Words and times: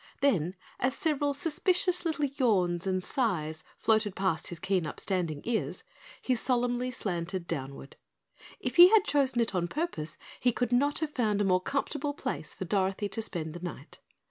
Then, 0.21 0.55
as 0.79 0.95
several 0.95 1.31
suspicious 1.31 2.05
little 2.05 2.25
yawns 2.25 2.87
and 2.87 3.03
sighs 3.03 3.63
floated 3.77 4.15
past 4.15 4.47
his 4.47 4.57
keen 4.59 4.87
upstanding 4.87 5.41
ears, 5.43 5.83
he 6.19 6.33
solemnly 6.33 6.89
slanted 6.89 7.45
downward. 7.45 7.97
If 8.59 8.77
he 8.77 8.89
had 8.89 9.05
chosen 9.05 9.41
it 9.41 9.53
on 9.53 9.67
purpose 9.67 10.17
he 10.39 10.51
could 10.53 10.71
not 10.71 10.97
have 11.01 11.11
found 11.11 11.39
a 11.39 11.43
more 11.45 11.61
comfortable 11.61 12.15
place 12.15 12.51
for 12.55 12.65
Dorothy 12.65 13.09
to 13.09 13.21
spend 13.21 13.53
the 13.53 13.61
night. 13.63 13.99